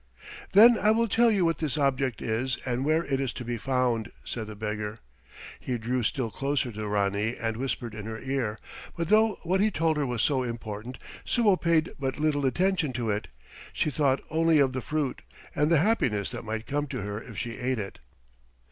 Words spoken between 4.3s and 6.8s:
the beggar. He drew still closer to